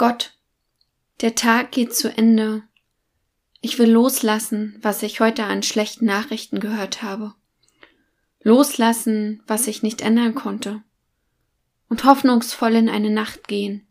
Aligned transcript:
Gott, 0.00 0.32
der 1.20 1.34
Tag 1.34 1.72
geht 1.72 1.94
zu 1.94 2.08
Ende. 2.08 2.62
Ich 3.60 3.78
will 3.78 3.90
loslassen, 3.90 4.78
was 4.80 5.02
ich 5.02 5.20
heute 5.20 5.44
an 5.44 5.62
schlechten 5.62 6.06
Nachrichten 6.06 6.58
gehört 6.58 7.02
habe. 7.02 7.34
Loslassen, 8.42 9.42
was 9.46 9.66
ich 9.66 9.82
nicht 9.82 10.00
ändern 10.00 10.34
konnte. 10.34 10.82
Und 11.90 12.04
hoffnungsvoll 12.04 12.76
in 12.76 12.88
eine 12.88 13.10
Nacht 13.10 13.46
gehen. 13.46 13.86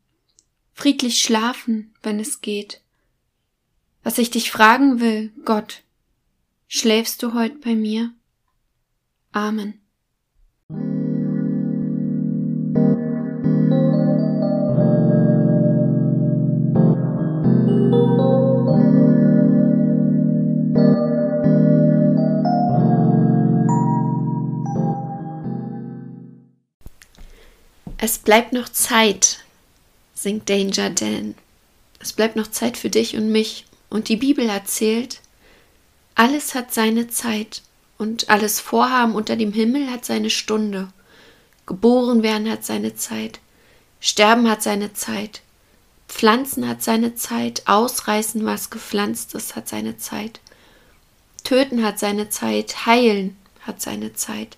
Friedlich 0.73 1.21
schlafen, 1.21 1.93
wenn 2.02 2.20
es 2.20 2.41
geht. 2.41 2.82
Was 4.02 4.18
ich 4.18 4.32
dich 4.32 4.50
fragen 4.50 5.00
will, 5.00 5.32
Gott, 5.46 5.84
schläfst 6.68 7.21
du 7.21 7.36
heute 7.36 7.60
bei 7.60 7.76
mir? 7.76 8.12
Amen. 9.32 9.80
Es 28.02 28.17
bleibt 28.17 28.53
noch 28.53 28.70
Zeit, 28.70 29.39
singt 30.13 30.49
Danger 30.49 30.89
Dan. 30.89 31.35
Es 31.99 32.13
bleibt 32.13 32.38
noch 32.38 32.48
Zeit 32.48 32.77
für 32.77 32.89
dich 32.89 33.17
und 33.17 33.30
mich. 33.30 33.66
Und 33.89 34.08
die 34.08 34.16
Bibel 34.16 34.48
erzählt, 34.48 35.20
alles 36.16 36.55
hat 36.55 36.73
seine 36.73 37.09
Zeit 37.09 37.62
und 37.98 38.30
alles 38.30 38.62
Vorhaben 38.62 39.16
unter 39.16 39.35
dem 39.35 39.52
Himmel 39.52 39.91
hat 39.91 40.05
seine 40.05 40.30
Stunde. 40.30 40.88
Geboren 41.66 42.23
werden 42.23 42.49
hat 42.49 42.63
seine 42.63 42.95
Zeit, 42.95 43.39
Sterben 44.00 44.50
hat 44.50 44.63
seine 44.63 44.94
Zeit, 44.94 45.41
Pflanzen 46.08 46.70
hat 46.70 46.81
seine 46.81 47.16
Zeit, 47.16 47.63
Ausreißen, 47.67 48.45
was 48.45 48.70
gepflanzt 48.70 49.36
ist, 49.36 49.58
hat 49.58 49.67
seine 49.67 49.97
Zeit. 49.97 50.39
Töten 51.44 51.83
hat 51.83 52.00
seine 52.00 52.30
Zeit, 52.30 52.86
heilen 52.86 53.38
hat 53.59 53.81
seine 53.81 54.14
Zeit, 54.14 54.55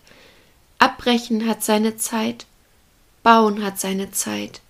abbrechen 0.78 1.48
hat 1.48 1.64
seine 1.64 1.98
Zeit, 1.98 2.46
Bauen 3.24 3.64
hat 3.64 3.80
seine 3.80 4.12
Zeit. 4.12 4.62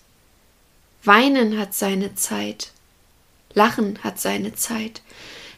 Weinen 1.04 1.58
hat 1.58 1.74
seine 1.74 2.16
Zeit. 2.16 2.72
Lachen 3.54 4.04
hat 4.04 4.20
seine 4.20 4.54
Zeit. 4.54 5.02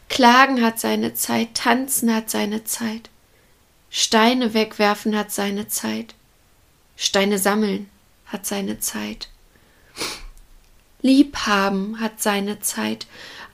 Klagen 0.08 0.62
hat 0.62 0.78
seine 0.78 1.14
Zeit. 1.14 1.54
Tanzen 1.54 2.14
hat 2.14 2.30
seine 2.30 2.64
Zeit. 2.64 3.10
Steine 3.90 4.54
wegwerfen 4.54 5.16
hat 5.16 5.32
seine 5.32 5.68
Zeit. 5.68 6.14
Steine 6.96 7.38
sammeln 7.38 7.90
hat 8.26 8.46
seine 8.46 8.80
Zeit. 8.80 9.28
Liebhaben 11.02 12.00
hat 12.00 12.22
seine 12.22 12.60
Zeit. 12.60 13.06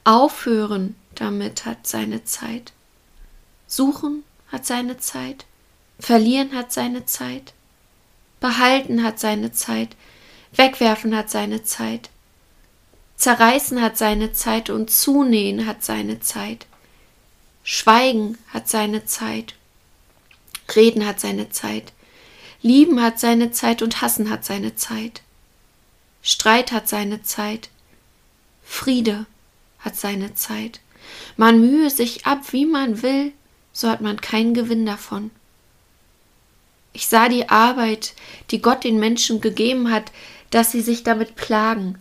Aufhören 0.04 0.97
damit 1.14 1.66
hat 1.66 1.86
seine 1.86 2.25
Zeit. 2.25 2.72
Suchen 3.66 4.25
hat 4.48 4.66
seine 4.66 4.98
Zeit. 4.98 5.47
Verlieren 5.98 6.54
hat 6.54 6.72
seine 6.72 7.04
Zeit. 7.06 7.52
Behalten 8.41 9.02
hat 9.02 9.20
seine 9.20 9.52
Zeit, 9.52 9.96
wegwerfen 10.52 11.14
hat 11.14 11.30
seine 11.30 11.62
Zeit, 11.62 12.10
zerreißen 13.16 13.80
hat 13.82 13.98
seine 13.98 14.32
Zeit 14.32 14.70
und 14.70 14.91
zunähen 14.91 15.66
hat 15.66 15.84
seine 15.84 16.20
Zeit. 16.20 16.66
Schweigen 17.62 18.38
hat 18.48 18.69
seine 18.69 19.05
Zeit, 19.05 19.55
reden 20.74 21.06
hat 21.06 21.20
seine 21.20 21.50
Zeit, 21.50 21.92
lieben 22.62 23.02
hat 23.02 23.20
seine 23.20 23.52
Zeit 23.52 23.82
und 23.82 24.00
hassen 24.00 24.30
hat 24.30 24.44
seine 24.44 24.75
Zeit. 24.75 25.22
Streit 26.22 26.72
hat 26.72 26.88
seine 26.88 27.22
Zeit, 27.22 27.69
Friede 28.64 29.27
hat 29.78 29.97
seine 29.97 30.34
Zeit. 30.34 30.80
Man 31.36 31.60
mühe 31.60 31.91
sich 31.91 32.27
ab, 32.27 32.52
wie 32.52 32.66
man 32.66 33.02
will, 33.02 33.32
so 33.72 33.88
hat 33.88 34.00
man 34.00 34.20
keinen 34.20 34.54
Gewinn 34.54 34.86
davon. 34.86 35.31
Ich 36.93 37.06
sah 37.06 37.28
die 37.28 37.49
Arbeit, 37.49 38.15
die 38.51 38.61
Gott 38.61 38.84
den 38.84 38.99
Menschen 38.99 39.41
gegeben 39.41 39.91
hat, 39.91 40.11
dass 40.51 40.73
sie 40.73 40.81
sich 40.81 41.03
damit 41.05 41.37
plagen. 41.37 41.99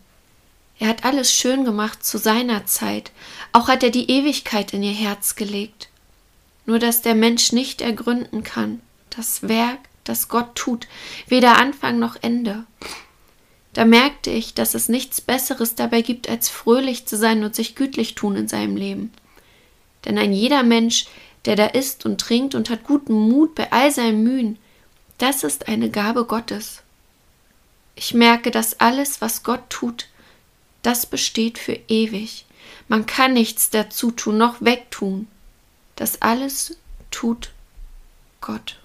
Er 0.80 0.88
hat 0.88 1.06
alles 1.06 1.34
schön 1.34 1.66
gemacht 1.66 2.06
zu 2.06 2.18
seiner 2.18 2.66
Zeit, 2.66 3.12
auch 3.52 3.68
hat 3.68 3.84
er 3.84 3.92
die 3.92 4.10
Ewigkeit 4.10 4.74
in 4.74 4.82
ihr 4.82 4.94
Herz 4.94 5.36
gelegt. 5.36 5.90
Nur 6.66 6.80
dass 6.80 7.02
der 7.02 7.16
Mensch 7.16 7.52
nicht 7.52 7.82
ergründen 7.82 8.44
kann, 8.44 8.82
das 9.10 9.48
Werk, 9.48 9.80
das 10.04 10.30
Gott 10.30 10.56
tut, 10.56 10.88
weder 11.28 11.58
Anfang 11.58 12.00
noch 12.00 12.16
Ende. 12.22 12.66
Da 13.74 13.86
merkte 13.86 14.32
ich, 14.32 14.54
dass 14.54 14.74
es 14.74 14.90
nichts 14.90 15.22
Besseres 15.22 15.76
dabei 15.76 16.02
gibt, 16.02 16.30
als 16.30 16.50
fröhlich 16.50 17.06
zu 17.06 17.18
sein 17.18 17.44
und 17.44 17.56
sich 17.56 17.76
gütlich 17.76 18.16
tun 18.16 18.36
in 18.36 18.48
seinem 18.48 18.76
Leben. 18.76 19.12
Denn 20.06 20.18
ein 20.18 20.34
jeder 20.34 20.64
Mensch, 20.64 21.08
der 21.46 21.56
da 21.56 21.66
isst 21.66 22.06
und 22.06 22.20
trinkt 22.20 22.56
und 22.56 22.70
hat 22.70 22.84
guten 22.84 23.14
Mut 23.14 23.56
bei 23.56 23.72
all 23.72 23.92
seinen 23.92 24.24
Mühen, 24.24 24.58
das 25.20 25.44
ist 25.44 25.68
eine 25.68 25.90
Gabe 25.90 26.26
Gottes. 26.26 26.82
Ich 27.96 28.14
merke, 28.14 28.50
dass 28.50 28.80
alles, 28.80 29.22
was 29.22 29.44
Gott 29.44 29.70
tut, 29.70 30.08
das 30.82 31.06
besteht 31.06 31.60
für 31.60 31.78
ewig. 31.88 32.46
Man 32.88 33.06
kann 33.06 33.34
nichts 33.34 33.70
dazu 33.70 34.12
tun, 34.12 34.38
noch 34.38 34.62
wegtun. 34.62 35.28
Das 35.96 36.22
alles 36.22 36.78
tut 37.12 37.52
Gott. 38.42 38.80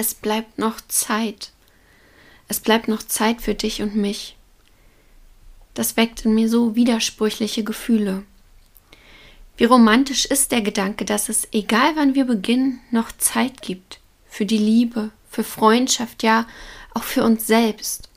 Es 0.00 0.14
bleibt 0.14 0.58
noch 0.58 0.80
Zeit. 0.88 1.52
Es 2.48 2.58
bleibt 2.58 2.88
noch 2.88 3.02
Zeit 3.02 3.42
für 3.42 3.54
dich 3.54 3.82
und 3.82 3.96
mich. 3.96 4.34
Das 5.74 5.98
weckt 5.98 6.24
in 6.24 6.34
mir 6.34 6.48
so 6.48 6.74
widersprüchliche 6.74 7.64
Gefühle. 7.64 8.22
Wie 9.58 9.64
romantisch 9.64 10.24
ist 10.24 10.52
der 10.52 10.62
Gedanke, 10.62 11.04
dass 11.04 11.28
es, 11.28 11.46
egal 11.52 11.96
wann 11.96 12.14
wir 12.14 12.24
beginnen, 12.24 12.80
noch 12.90 13.12
Zeit 13.12 13.60
gibt 13.60 14.00
für 14.26 14.46
die 14.46 14.56
Liebe, 14.56 15.10
für 15.28 15.44
Freundschaft, 15.44 16.22
ja 16.22 16.46
auch 16.94 17.04
für 17.04 17.22
uns 17.22 17.46
selbst. 17.46 18.08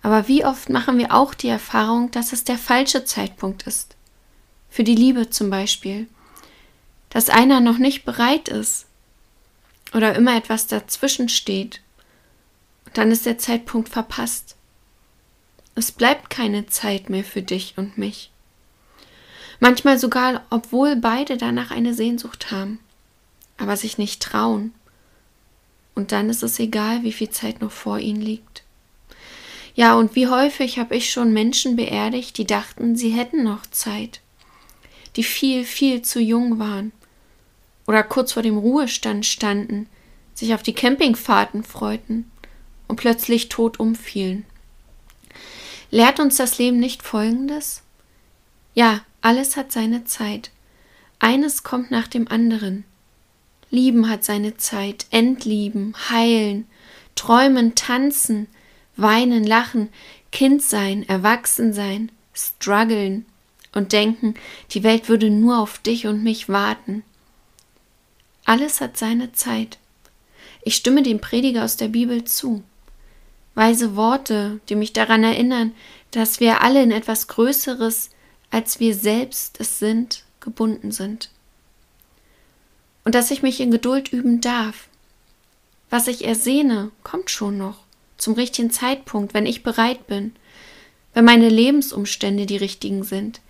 Aber 0.00 0.26
wie 0.26 0.46
oft 0.46 0.70
machen 0.70 0.96
wir 0.96 1.14
auch 1.14 1.34
die 1.34 1.48
Erfahrung, 1.48 2.10
dass 2.12 2.32
es 2.32 2.44
der 2.44 2.56
falsche 2.56 3.04
Zeitpunkt 3.04 3.64
ist? 3.66 3.94
Für 4.70 4.84
die 4.84 4.94
Liebe 4.94 5.28
zum 5.28 5.50
Beispiel. 5.50 6.08
Dass 7.10 7.28
einer 7.28 7.60
noch 7.60 7.76
nicht 7.76 8.06
bereit 8.06 8.48
ist, 8.48 8.86
oder 9.92 10.14
immer 10.14 10.36
etwas 10.36 10.66
dazwischen 10.66 11.28
steht, 11.28 11.80
dann 12.94 13.10
ist 13.10 13.26
der 13.26 13.38
Zeitpunkt 13.38 13.88
verpasst. 13.88 14.56
Es 15.74 15.92
bleibt 15.92 16.30
keine 16.30 16.66
Zeit 16.66 17.08
mehr 17.10 17.24
für 17.24 17.42
dich 17.42 17.74
und 17.76 17.96
mich. 17.98 18.30
Manchmal 19.60 19.98
sogar, 19.98 20.44
obwohl 20.50 20.96
beide 20.96 21.36
danach 21.36 21.70
eine 21.70 21.94
Sehnsucht 21.94 22.50
haben, 22.50 22.80
aber 23.58 23.76
sich 23.76 23.98
nicht 23.98 24.22
trauen. 24.22 24.72
Und 25.94 26.12
dann 26.12 26.30
ist 26.30 26.42
es 26.42 26.58
egal, 26.58 27.02
wie 27.02 27.12
viel 27.12 27.30
Zeit 27.30 27.60
noch 27.60 27.70
vor 27.70 27.98
ihnen 27.98 28.22
liegt. 28.22 28.62
Ja, 29.74 29.94
und 29.94 30.14
wie 30.16 30.28
häufig 30.28 30.78
habe 30.78 30.96
ich 30.96 31.10
schon 31.10 31.32
Menschen 31.32 31.76
beerdigt, 31.76 32.38
die 32.38 32.46
dachten, 32.46 32.96
sie 32.96 33.10
hätten 33.10 33.44
noch 33.44 33.66
Zeit, 33.66 34.20
die 35.16 35.22
viel, 35.22 35.64
viel 35.64 36.02
zu 36.02 36.20
jung 36.20 36.58
waren 36.58 36.92
oder 37.90 38.04
kurz 38.04 38.34
vor 38.34 38.44
dem 38.44 38.56
Ruhestand 38.56 39.26
standen, 39.26 39.88
sich 40.32 40.54
auf 40.54 40.62
die 40.62 40.74
Campingfahrten 40.74 41.64
freuten 41.64 42.30
und 42.86 42.94
plötzlich 42.94 43.48
tot 43.48 43.80
umfielen. 43.80 44.44
Lehrt 45.90 46.20
uns 46.20 46.36
das 46.36 46.56
Leben 46.58 46.78
nicht 46.78 47.02
Folgendes? 47.02 47.82
Ja, 48.74 49.00
alles 49.22 49.56
hat 49.56 49.72
seine 49.72 50.04
Zeit. 50.04 50.52
Eines 51.18 51.64
kommt 51.64 51.90
nach 51.90 52.06
dem 52.06 52.28
anderen. 52.28 52.84
Lieben 53.70 54.08
hat 54.08 54.22
seine 54.22 54.56
Zeit, 54.56 55.06
entlieben, 55.10 55.96
heilen, 56.10 56.68
träumen, 57.16 57.74
tanzen, 57.74 58.46
weinen, 58.96 59.42
lachen, 59.42 59.88
Kind 60.30 60.62
sein, 60.62 61.08
erwachsen 61.08 61.72
sein, 61.72 62.12
strugglen 62.34 63.26
und 63.74 63.92
denken, 63.92 64.34
die 64.70 64.84
Welt 64.84 65.08
würde 65.08 65.28
nur 65.28 65.58
auf 65.58 65.80
dich 65.80 66.06
und 66.06 66.22
mich 66.22 66.48
warten. 66.48 67.02
Alles 68.50 68.80
hat 68.80 68.96
seine 68.96 69.30
Zeit. 69.30 69.78
Ich 70.64 70.74
stimme 70.74 71.04
dem 71.04 71.20
Prediger 71.20 71.62
aus 71.62 71.76
der 71.76 71.86
Bibel 71.86 72.24
zu. 72.24 72.64
Weise 73.54 73.94
Worte, 73.94 74.58
die 74.68 74.74
mich 74.74 74.92
daran 74.92 75.22
erinnern, 75.22 75.72
dass 76.10 76.40
wir 76.40 76.60
alle 76.60 76.82
in 76.82 76.90
etwas 76.90 77.28
Größeres, 77.28 78.10
als 78.50 78.80
wir 78.80 78.96
selbst 78.96 79.60
es 79.60 79.78
sind, 79.78 80.24
gebunden 80.40 80.90
sind. 80.90 81.30
Und 83.04 83.14
dass 83.14 83.30
ich 83.30 83.40
mich 83.44 83.60
in 83.60 83.70
Geduld 83.70 84.12
üben 84.12 84.40
darf. 84.40 84.88
Was 85.88 86.08
ich 86.08 86.24
ersehne, 86.24 86.90
kommt 87.04 87.30
schon 87.30 87.56
noch. 87.56 87.84
zum 88.18 88.34
richtigen 88.34 88.72
Zeitpunkt, 88.72 89.32
wenn 89.32 89.46
ich 89.46 89.62
bereit 89.62 90.08
bin, 90.08 90.34
wenn 91.14 91.24
meine 91.24 91.48
Lebensumstände 91.48 92.46
die 92.46 92.56
richtigen 92.56 93.04
sind. 93.04 93.40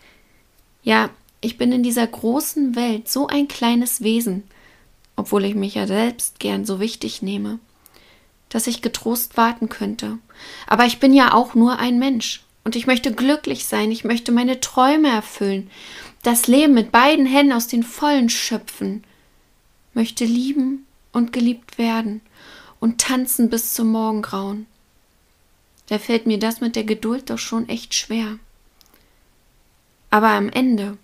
Ja, 0.82 1.08
ich 1.41 1.56
bin 1.56 1.73
in 1.73 1.82
dieser 1.82 2.06
großen 2.06 2.76
Welt 2.76 3.08
so 3.08 3.29
ein 3.29 3.49
kleines 3.49 4.03
Wesen, 4.03 4.44
obwohl 5.20 5.44
ich 5.44 5.55
mich 5.55 5.75
ja 5.75 5.87
selbst 5.87 6.40
gern 6.40 6.64
so 6.64 6.81
wichtig 6.81 7.20
nehme, 7.20 7.58
dass 8.49 8.67
ich 8.67 8.81
getrost 8.81 9.37
warten 9.37 9.69
könnte. 9.69 10.17
Aber 10.67 10.87
ich 10.87 10.99
bin 10.99 11.12
ja 11.12 11.34
auch 11.34 11.55
nur 11.55 11.78
ein 11.78 11.99
Mensch 11.99 12.43
und 12.64 12.75
ich 12.75 12.87
möchte 12.87 13.12
glücklich 13.12 13.67
sein, 13.67 13.93
ich 13.93 14.02
möchte 14.02 14.32
meine 14.32 14.61
Träume 14.61 15.08
erfüllen, 15.08 15.70
das 16.22 16.46
Leben 16.46 16.72
mit 16.72 16.90
beiden 16.90 17.26
Händen 17.26 17.52
aus 17.52 17.67
den 17.67 17.82
Vollen 17.82 18.31
schöpfen, 18.31 19.05
möchte 19.93 20.25
lieben 20.25 20.87
und 21.12 21.34
geliebt 21.34 21.76
werden 21.76 22.22
und 22.81 22.99
tanzen 22.99 23.50
bis 23.50 23.75
zum 23.75 23.93
Morgengrauen. 23.93 24.64
Da 25.88 25.99
fällt 25.99 26.26
mir 26.26 26.38
das 26.38 26.62
mit 26.62 26.76
der 26.76 26.84
Geduld 26.84 27.28
doch 27.28 27.38
schon 27.38 27.69
echt 27.69 27.93
schwer. 27.93 28.38
Aber 30.08 30.28
am 30.28 30.49
Ende, 30.49 30.96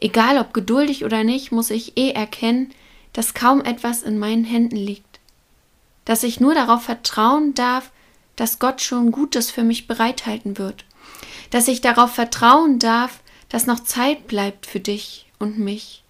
egal 0.00 0.36
ob 0.36 0.52
geduldig 0.52 1.02
oder 1.06 1.24
nicht, 1.24 1.50
muss 1.50 1.70
ich 1.70 1.96
eh 1.96 2.10
erkennen, 2.10 2.74
dass 3.14 3.32
kaum 3.32 3.62
etwas 3.62 4.02
in 4.02 4.18
meinen 4.18 4.44
Händen 4.44 4.76
liegt. 4.76 5.20
Dass 6.04 6.22
ich 6.22 6.40
nur 6.40 6.54
darauf 6.54 6.82
vertrauen 6.82 7.54
darf, 7.54 7.90
dass 8.36 8.58
Gott 8.58 8.82
schon 8.82 9.12
Gutes 9.12 9.50
für 9.50 9.62
mich 9.62 9.86
bereithalten 9.86 10.58
wird. 10.58 10.84
Dass 11.50 11.68
ich 11.68 11.80
darauf 11.80 12.12
vertrauen 12.12 12.78
darf, 12.78 13.20
dass 13.48 13.66
noch 13.66 13.80
Zeit 13.80 14.26
bleibt 14.26 14.66
für 14.66 14.80
dich 14.80 15.26
und 15.38 15.58
mich, 15.58 16.02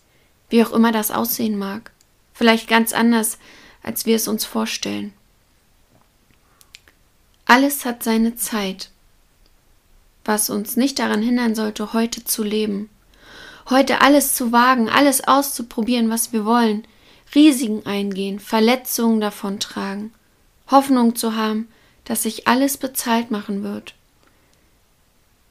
wie 0.49 0.65
auch 0.65 0.73
immer 0.73 0.91
das 0.91 1.11
aussehen 1.11 1.59
mag. 1.59 1.93
Vielleicht 2.33 2.69
ganz 2.69 2.93
anders, 2.93 3.39
als 3.83 4.07
wir 4.07 4.17
es 4.17 4.27
uns 4.27 4.45
vorstellen. 4.45 5.13
Alles 7.45 7.85
hat 7.85 8.03
seine 8.03 8.35
Zeit, 8.35 8.91
was 10.25 10.49
uns 10.49 10.77
nicht 10.77 10.99
daran 10.99 11.23
hindern 11.23 11.55
sollte, 11.55 11.93
heute 11.93 12.25
zu 12.25 12.43
leben, 12.43 12.89
heute 13.69 14.01
alles 14.01 14.35
zu 14.35 14.53
wagen, 14.53 14.89
alles 14.89 15.29
auszuprobieren, 15.29 16.09
was 16.09 16.33
wir 16.33 16.47
wollen, 16.47 16.87
Risiken 17.35 17.85
eingehen, 17.87 18.39
Verletzungen 18.39 19.21
davontragen, 19.21 20.13
Hoffnung 20.71 21.17
zu 21.17 21.35
haben, 21.35 21.69
dass 22.05 22.23
sich 22.23 22.47
alles 22.47 22.77
bezahlt 22.77 23.31
machen 23.31 23.63
wird. 23.63 23.95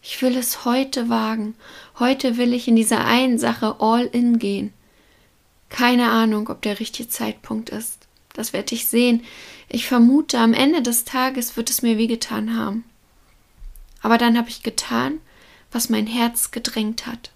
Ich 0.01 0.21
will 0.21 0.37
es 0.37 0.65
heute 0.65 1.09
wagen, 1.09 1.55
heute 1.97 2.37
will 2.37 2.53
ich 2.53 2.67
in 2.67 2.75
dieser 2.75 3.05
einen 3.05 3.39
Sache 3.39 3.77
all 3.79 4.05
in 4.05 4.37
gehen. 4.37 4.73
Keine 5.69 6.11
Ahnung, 6.11 6.49
ob 6.49 6.61
der 6.61 6.79
richtige 6.79 7.09
Zeitpunkt 7.09 7.69
ist. 7.69 8.07
Das 8.33 8.51
werde 8.51 8.75
ich 8.75 8.87
sehen. 8.87 9.23
Ich 9.69 9.87
vermute, 9.87 10.39
am 10.39 10.53
Ende 10.53 10.81
des 10.81 11.05
Tages 11.05 11.55
wird 11.55 11.69
es 11.69 11.81
mir 11.81 11.97
wehgetan 11.97 12.57
haben. 12.57 12.83
Aber 14.01 14.17
dann 14.17 14.37
habe 14.37 14.49
ich 14.49 14.61
getan, 14.61 15.19
was 15.71 15.89
mein 15.89 16.05
Herz 16.05 16.51
gedrängt 16.51 17.07
hat. 17.07 17.31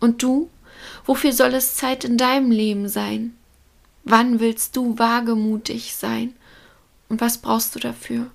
Und 0.00 0.22
du? 0.22 0.48
Wofür 1.04 1.32
soll 1.32 1.54
es 1.54 1.76
Zeit 1.76 2.04
in 2.04 2.16
deinem 2.16 2.50
Leben 2.50 2.88
sein? 2.88 3.36
Wann 4.04 4.40
willst 4.40 4.76
du 4.76 4.98
wagemutig 4.98 5.94
sein? 5.94 6.34
Und 7.08 7.20
was 7.20 7.38
brauchst 7.38 7.74
du 7.74 7.78
dafür? 7.78 8.30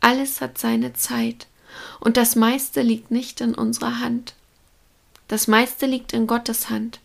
Alles 0.00 0.40
hat 0.40 0.58
seine 0.58 0.92
Zeit, 0.92 1.46
und 2.00 2.16
das 2.16 2.36
meiste 2.36 2.82
liegt 2.82 3.10
nicht 3.10 3.40
in 3.40 3.54
unserer 3.54 4.00
Hand. 4.00 4.34
Das 5.28 5.48
meiste 5.48 5.86
liegt 5.86 6.12
in 6.12 6.26
Gottes 6.26 6.68
Hand. 6.68 7.00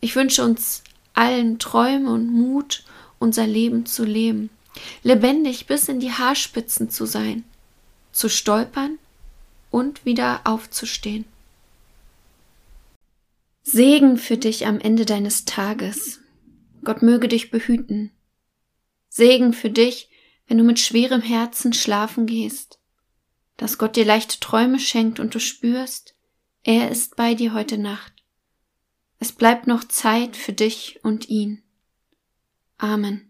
Ich 0.00 0.14
wünsche 0.14 0.44
uns 0.44 0.82
allen 1.14 1.58
Träume 1.58 2.10
und 2.10 2.30
Mut, 2.30 2.84
unser 3.18 3.46
Leben 3.46 3.86
zu 3.86 4.04
leben, 4.04 4.50
lebendig 5.02 5.66
bis 5.66 5.88
in 5.88 6.00
die 6.00 6.12
Haarspitzen 6.12 6.90
zu 6.90 7.06
sein, 7.06 7.44
zu 8.12 8.28
stolpern 8.28 8.98
und 9.70 10.04
wieder 10.04 10.40
aufzustehen. 10.44 11.24
Segen 13.72 14.16
für 14.16 14.36
dich 14.36 14.66
am 14.66 14.80
Ende 14.80 15.06
deines 15.06 15.44
Tages. 15.44 16.20
Gott 16.82 17.02
möge 17.02 17.28
dich 17.28 17.52
behüten. 17.52 18.10
Segen 19.08 19.52
für 19.52 19.70
dich, 19.70 20.10
wenn 20.48 20.58
du 20.58 20.64
mit 20.64 20.80
schwerem 20.80 21.20
Herzen 21.20 21.72
schlafen 21.72 22.26
gehst, 22.26 22.80
dass 23.56 23.78
Gott 23.78 23.94
dir 23.94 24.04
leichte 24.04 24.40
Träume 24.40 24.80
schenkt 24.80 25.20
und 25.20 25.36
du 25.36 25.38
spürst, 25.38 26.16
er 26.64 26.90
ist 26.90 27.14
bei 27.14 27.34
dir 27.34 27.54
heute 27.54 27.78
Nacht. 27.78 28.12
Es 29.20 29.30
bleibt 29.30 29.68
noch 29.68 29.84
Zeit 29.84 30.36
für 30.36 30.52
dich 30.52 30.98
und 31.04 31.28
ihn. 31.28 31.62
Amen. 32.76 33.29